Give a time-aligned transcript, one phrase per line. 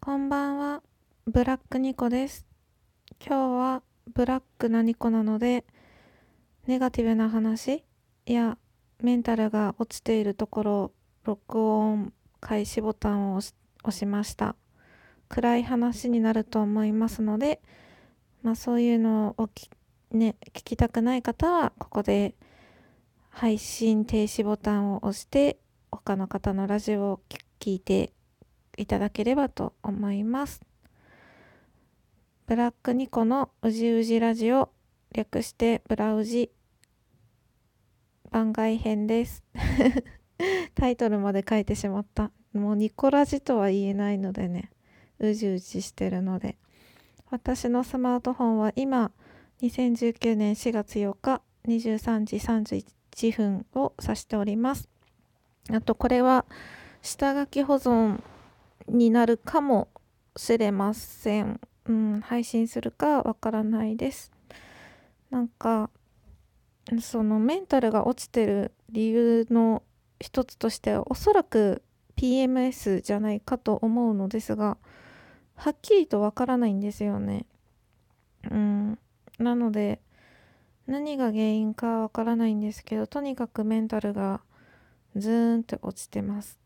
[0.00, 0.82] こんばんは、
[1.26, 2.46] ブラックニコです。
[3.20, 3.82] 今日は
[4.14, 5.66] ブラックなニコなので、
[6.66, 7.84] ネガティブな話
[8.24, 8.56] や
[9.02, 10.92] メンタルが落ちているところ、
[11.24, 13.52] 録音開始ボタンを押
[13.90, 14.54] しました。
[15.28, 17.60] 暗い話になると思いますので、
[18.42, 19.68] まあそういうのをき、
[20.12, 22.34] ね、聞きたくない方は、ここで
[23.30, 25.58] 配信停止ボタンを押して、
[25.90, 27.20] 他の方のラジオを
[27.58, 28.12] 聞いて
[28.78, 30.62] いただければと思います。
[32.46, 34.70] ブラックニコのうじうじラジオ
[35.12, 36.50] 略してブラウジ
[38.30, 39.42] 番外編です。
[40.74, 42.30] タイトルまで書いてしまった。
[42.52, 44.70] もうニコラジとは言えないのでね。
[45.18, 46.56] うじうじしてるので。
[47.30, 49.10] 私のスマートフォンは今
[49.60, 54.88] 2019年4月8日23時31分を指しております。
[55.70, 56.46] あとこれは
[57.02, 58.22] 下書き保存
[58.86, 59.88] になるかも
[60.36, 61.60] しれません。
[61.86, 64.30] うん、配信するかわからないです。
[65.30, 65.90] なんか
[67.00, 69.82] そのメンタルが落ちてる理由の
[70.20, 71.82] 一つとしてはおそらく
[72.16, 74.78] PMS じゃないかと思うのですが
[75.54, 77.46] はっきりとわからないんですよね。
[78.50, 78.98] うん、
[79.38, 80.00] なので
[80.86, 84.40] 何が原因かわからないんですけどとにかくメンタルが
[85.16, 86.58] ズーンって落ちてます。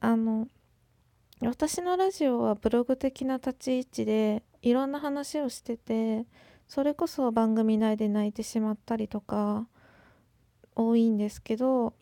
[0.00, 0.46] あの
[1.40, 6.24] 私のラジオはブログ的な立ち位置でいろんな話をしてて
[6.68, 9.66] それこそ番組内で泣いてしまったりとか
[10.76, 11.94] 多いんですけど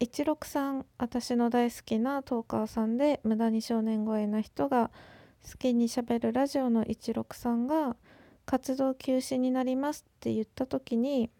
[0.00, 4.90] 163私の大好きなトーカーさんで無駄に少年声な人が
[5.50, 7.96] 好きにしゃべるラジオの163が
[8.44, 11.30] 活動休止になりますって言った時に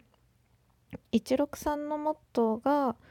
[1.11, 2.95] 163のモットーが「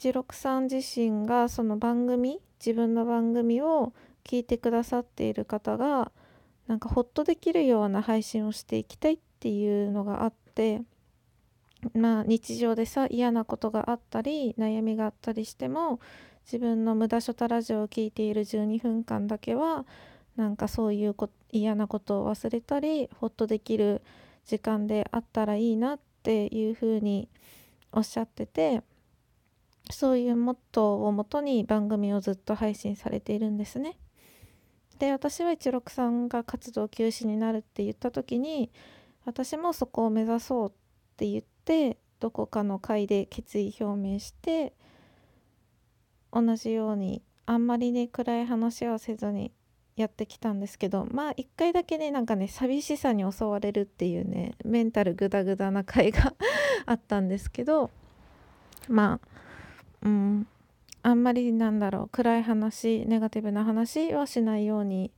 [0.00, 3.92] 16さん自身がその番組自分の番組を
[4.24, 6.10] 聞いてくださっている方が
[6.66, 10.80] なんかホッとできるような配信をしていきたいっていうのがあって
[11.94, 16.00] まあ日常でさ嫌なことがあったり悩みがあったりしても
[16.44, 19.84] 自分の無駄ショタラジオを聴いている12分間だけは
[20.36, 24.00] なんかそういうこ嫌なことを忘れたりホッとできる
[24.46, 27.28] 時間であったらいいなっていうふうに
[27.92, 28.82] おっしゃってて
[29.90, 33.96] そういうモットーをもとに番組をずっと配信されているんですね。
[34.98, 38.70] で私は163が活動休止になるって言った時に
[39.24, 40.72] 私もそこを目指そうっ
[41.16, 44.74] て言ってどこかの会で決意表明して
[46.32, 49.52] 同じようにあんまりね暗い話はせずに
[49.96, 56.34] やってきたんですけどまあ一回だけねなんかね寂しさに襲われるっていうねメンタルグダグダな回が
[56.86, 57.90] あったんですけど
[58.88, 59.39] まあ
[60.02, 60.46] うん
[61.02, 65.12] あんまりなんだろう暗い話ネガティブな話はしないように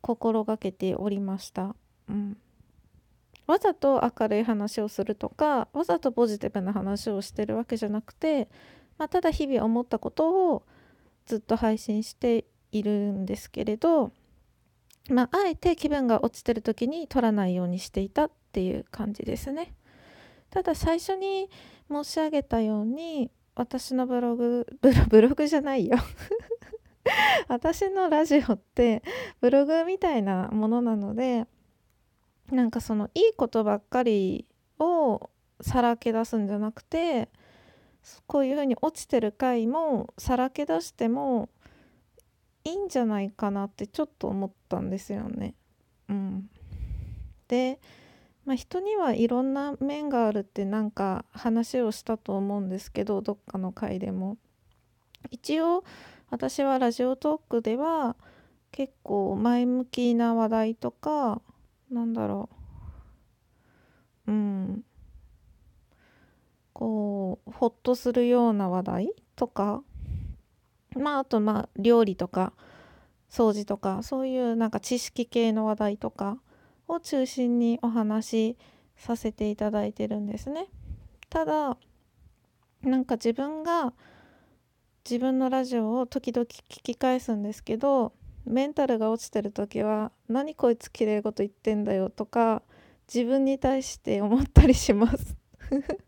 [0.00, 1.74] 心がけておりました。
[2.08, 2.36] うん
[3.46, 8.48] わざと明るい話をするとかわざとポジティブな話をしてるわけじゃなくて、
[8.96, 10.62] まあ、ただ日々思ったことを
[11.26, 14.12] ずっと配信しているんですけれど、
[15.08, 19.74] まあ、あえて気分が落ちてる時に撮らないようにしていたっていう感じですね。
[20.50, 21.50] ただ最初に
[21.90, 24.66] 申し上げたように私のブログ
[25.10, 25.98] ブログじゃないよ
[27.48, 29.02] 私のラジオって
[29.42, 31.46] ブログみたいなものなので
[32.50, 34.46] なんかそのいいことばっかり
[34.78, 35.28] を
[35.60, 37.28] さらけ出すんじゃなくて
[38.26, 41.50] こういうふうに落ちてる回もさらけ出しても
[42.64, 45.54] いいんじゃないかなってちょっと思ったんですよね。
[46.08, 46.50] うん、
[47.46, 47.78] で
[48.50, 54.38] まあ、人にはいろんな面があるってなんか話をしたと思うんですけどどっかの回でも。
[55.30, 55.84] 一応
[56.30, 58.16] 私はラジオトークでは
[58.72, 61.40] 結構前向きな話題とか
[61.92, 62.50] なんだろ
[64.26, 64.32] う。
[64.32, 64.84] うん。
[66.72, 69.84] こうほっとするような話題とか。
[70.96, 72.52] まああとまあ料理とか
[73.30, 76.40] 掃除とかそういうなんか知識系の話題とか。
[76.90, 78.56] を中心にお話し
[78.96, 80.68] させていただいてるんですね。
[81.28, 81.76] ただ
[82.82, 83.92] なんか自分が
[85.04, 88.12] 自分のラジオを時々聞き返すんですけど
[88.44, 92.62] メンタルが落ちてる時は「何こいつきれい事言ってんだよ」とか
[93.12, 95.36] 自分に対して思ったりします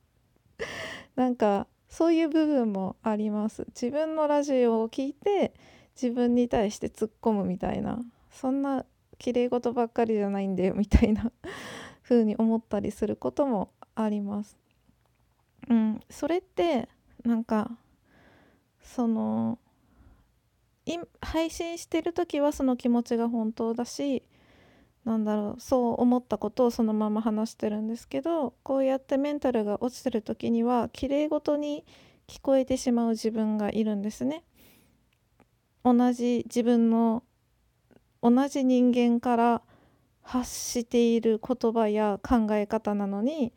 [1.17, 5.55] なんかそういう部分もあります自分のラジオを聞いて
[6.00, 8.00] 自分に対して突っ込むみたいな
[8.31, 8.87] そんな
[9.22, 11.30] 綺麗事ばっかりじゃないんだよみたいな
[12.02, 14.58] 風に思ったりすることもあります。
[15.70, 16.88] うん、それって
[17.24, 17.70] なんか
[18.80, 19.60] その
[20.86, 24.24] い配信してる時はその気持ちが本当だし
[25.04, 31.84] なんだろうそう思ったことをそのまま話してるんですけどこうやってメンタルが落ちてる時にはきれいごとに
[32.26, 34.42] 聞こえてしまう自分がいるんですね。
[35.84, 37.22] 同じ自分の
[38.22, 39.62] 同じ人間から
[40.22, 43.52] 発している言葉や考え方なのに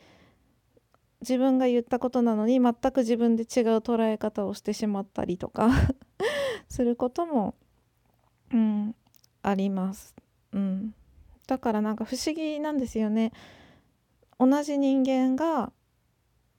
[1.21, 3.47] 自分が言ったことなのに全く自分で違う
[3.77, 5.69] 捉え方をしてしまったりとか
[6.67, 7.55] することも、
[8.51, 8.95] うん、
[9.41, 10.15] あります。
[10.51, 10.95] うん
[11.47, 13.31] だからなんか不思議なんですよね
[14.39, 15.71] 同じ人間が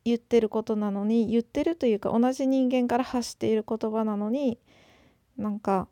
[0.05, 4.58] 言ってることなのに言ってるというか同じ人間から発している言葉なのに
[5.37, 5.88] なんか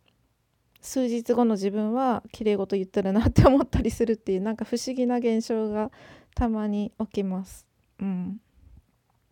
[0.85, 5.91] 数日後の自分は綺麗事言ってるなって思ったりするっていうなんか不思議な現象が
[6.35, 7.67] たまに起きます。
[8.01, 8.39] うん、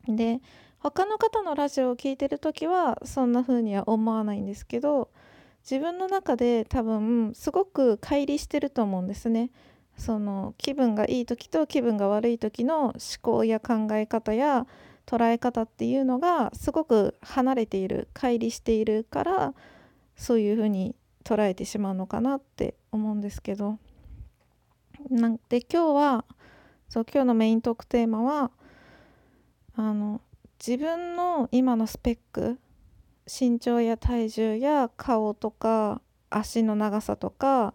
[0.08, 0.40] で
[0.78, 5.10] 他の方のラジオを聴いてる時はそんな風には思わないんですけど
[5.60, 9.50] 自分の中で多分すごく乖離してると思うんですね。
[9.98, 14.66] その気分がいい時と気分が悪い時の思考や考え方や
[15.04, 19.54] 捉え方っていうのがすごく離れている乖離しているから
[20.16, 23.78] そういうふうに捉えてしまうのかなって思うんですけど。
[25.10, 26.24] なんで今日は
[26.88, 28.50] そう今日のメイントークテーマは
[29.74, 30.20] あの
[30.64, 32.58] 自分の今のスペック
[33.26, 37.74] 身長や体重や顔とか足の長さとか、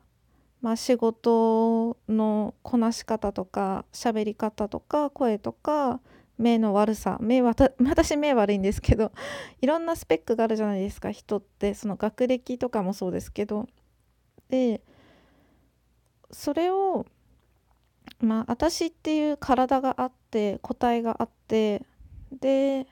[0.61, 5.99] まあ、仕事のこなし方とか喋り方とか声とか
[6.38, 9.12] 目の悪さ目 私目悪いんですけど
[9.62, 11.74] いろんなスペックがあるじゃないですか人って。
[11.74, 13.68] その学歴とかもそうですけど。
[14.50, 14.81] で
[16.31, 17.06] それを
[18.19, 21.84] まあ私っていう体があって個体があって
[22.31, 22.88] で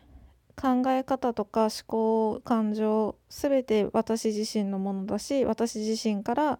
[0.56, 6.60] 考え方とか思考感情全て私自身のものだし私自身から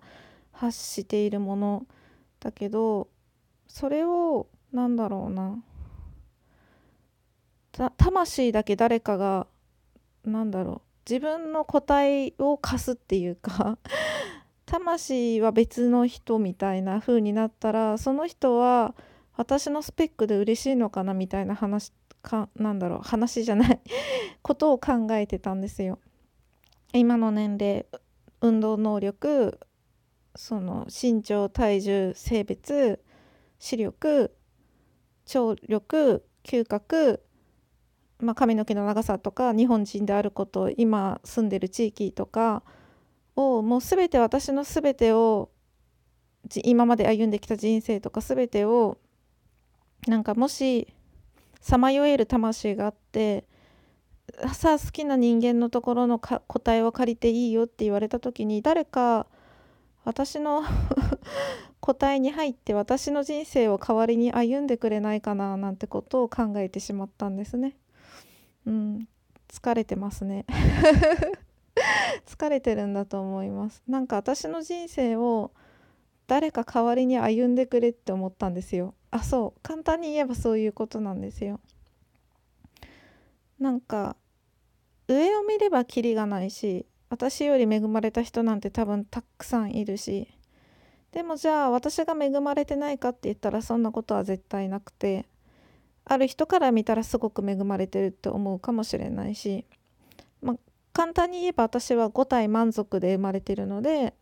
[0.52, 1.86] 発しているもの
[2.40, 3.08] だけど
[3.68, 5.64] それを何だろうな。
[7.98, 9.48] 魂だけ誰かが
[10.24, 13.78] 何だろう自分の個体を貸すっていうか
[14.66, 18.96] 魂は別の人みたいな風になったらその人は
[19.36, 21.92] 私のスペックで嬉しいのかなみたいな話
[22.22, 23.80] かなんだろう話じゃない
[24.42, 26.00] ことを考えてたんですよ。
[26.94, 27.86] 今の年齢
[28.42, 29.60] 運動能力
[30.36, 33.04] その身長体重性別
[33.60, 34.34] 視力
[35.26, 37.25] 聴力嗅覚、
[38.20, 42.64] まあ、髪の毛の長さとか日本人であること今住んでる地域とか
[43.36, 45.50] をもう全て私の全てを
[46.64, 48.98] 今まで歩んできた人生とか全てを
[50.08, 50.88] なんかもし
[51.60, 53.46] さまよえる魂があって
[54.54, 59.28] さあ好きな人間のところの答えを借りていいよって言われた時に誰か
[60.04, 60.64] 私の
[61.82, 67.76] 答えに入って私の人生を代わりに歩んでくれないかななんてことを考えてしまったんですね。
[68.66, 69.08] うん、
[69.48, 70.46] 疲れてますね。
[72.26, 73.84] 疲れてるんだと思います。
[73.88, 75.52] なんか私の人生を
[76.28, 78.96] 誰か代わりに歩んでくれって思ったんですよ。
[79.12, 81.60] あそう簡単に言えばそういうことなんですよ。
[83.60, 84.16] なんか
[85.08, 90.28] 上を見ればキリがないし私より恵まれた人なんて多分たくさんいるし
[91.12, 95.26] でもじゃあ私が恵まれてないかって言ったらそんなことは絶対なくて
[96.06, 99.66] ある人から見たらすごく恵まれてるって思うかもしれないし、
[100.42, 100.56] まあ、
[100.94, 104.14] 簡単に言えば私は5体満足で生まれてるので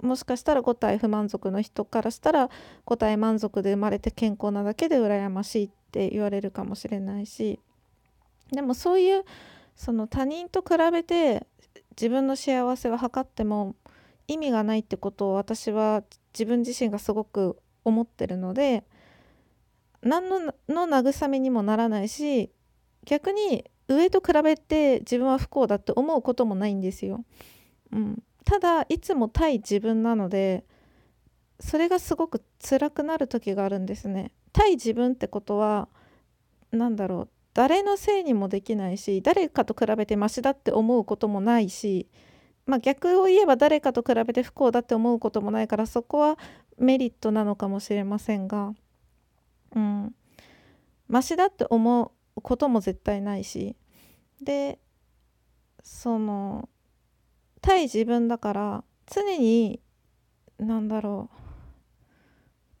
[0.00, 2.50] もしかしたら5体不満足の人からしたら
[2.86, 7.58] 5体満足で生まれて健康なだけで羨ましいって言われるかもしれないし
[8.52, 9.24] でもそういう
[9.74, 11.46] その他人と比べて
[11.92, 13.74] 自分の幸せを図っても
[14.28, 16.02] 意味がないってことを私は
[16.34, 18.84] 自分自身がすごく思ってるので
[20.06, 22.50] 何のの慰めにもならないし
[23.04, 27.24] 逆に上と比べて自分は不幸だって思うこともないんですよ。
[27.92, 30.64] うん、ただいつも対自分なので
[31.60, 34.32] それがすごく辛くなる時があるんですね。
[34.52, 35.88] 対自分ってことは
[36.72, 42.06] 何だろう誰のせいにもできないし誰かと比べてマシだって思うこともないし、
[42.66, 46.38] まあ、逆を言えば誰かと比べて不幸だって思うこともないからそこは
[46.78, 48.74] メリットなのかもしれませんが
[49.76, 50.14] うん
[51.06, 53.76] マシだって思うことも絶対ないし
[54.42, 54.78] で
[55.84, 56.68] その
[57.60, 59.80] 対自分だから常に
[60.58, 61.36] 何だろう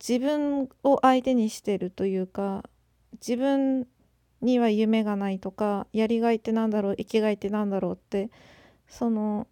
[0.00, 2.64] 自分を相手にしてるというか
[3.12, 3.86] 自分
[4.42, 8.30] には夢がないとかやりがいってなんだろう生きがいってなんだろうって
[8.88, 9.46] その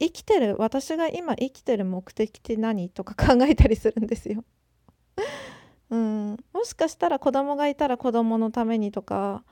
[0.00, 4.44] 生きてる私が今生きてる目的って何とか考えたりするんですよ。
[5.94, 9.44] うん、もしかしたら子供がいたら子供のためにとか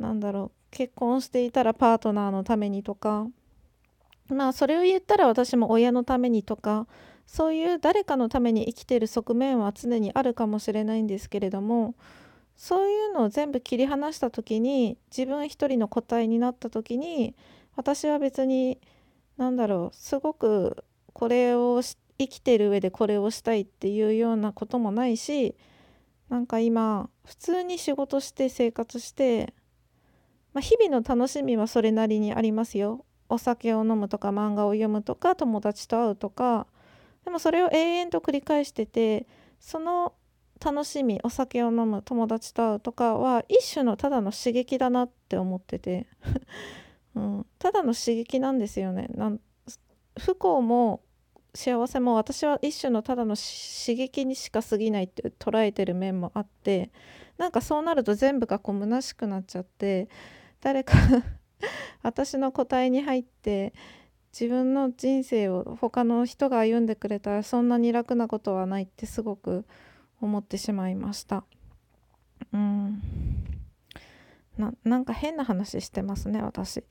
[0.00, 3.28] なんだろう結婚していたらパートナーのためにとか。
[4.28, 6.86] まあそれを言ったら私も親のためにとか
[7.26, 11.96] そういう誰かのために生きてる側面は常にあるかもしれないんですけれども
[12.56, 17.34] そういうのを全部切り離した時に自分一人の個体になった時に
[17.74, 18.78] 私は別に
[19.36, 25.56] 何だろうすごくこれを知って生きてる上でこれをしたいっていうようなこともないし
[26.28, 29.54] なんか今普通に仕事して生活して、
[30.52, 33.04] まあ、日々の楽しみはそれなりにありますよ。
[33.28, 36.66] お酒を飲むとか漫画を読むとか友達と会うとか
[37.24, 39.28] でもそれを永遠と繰り返してて
[39.60, 40.14] その
[40.64, 46.08] 楽しみお酒を飲む友達と会うとかは一種のただの刺激だなって思ってて
[47.14, 49.40] うん、ただの刺激なんですよねなん
[50.18, 51.00] 不幸も
[51.54, 56.90] 幸せも私は一種のただの刺激にしか過ぎないって捉えてる面もあって
[57.38, 60.08] なんかそうなると全部がこう虚しくなっちゃって
[60.60, 60.94] 誰か
[62.02, 63.72] 私の個体に入って
[64.32, 69.64] 自分の人生を他の人が歩んでくれたらそんなに楽なことはないってすごく
[70.20, 71.44] 思ってしまいました。
[72.52, 73.02] うん。
[74.56, 76.84] ななんか変な話してますね私。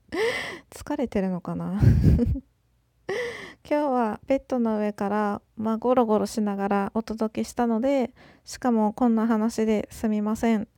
[0.70, 1.80] 疲れてるのかな？
[3.68, 8.12] 今日はベッドの上から、まあ、ゴロゴロしながらお届けしたので
[8.44, 10.68] しかもこんな話ですみません。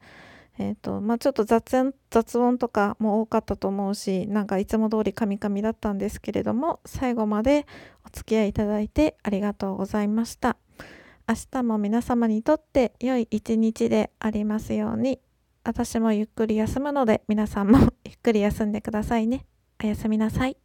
[0.58, 7.66] えーとまあ、ちょっと雑音とかも多かったと思うしなんかいつも通りカミカミだったんですけれども最後まで
[8.04, 10.56] お付き合いいただいてありがとうございました。
[11.28, 15.20] 明日も皆様にとって良い一日でありますように
[15.64, 19.46] 私もゆっくり休むので皆さんも ゆっくり休んでくださいね。
[19.82, 20.56] おやすみなさい。